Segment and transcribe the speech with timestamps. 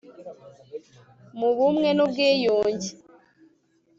[1.39, 2.89] mu bumwe n'ubwiyunge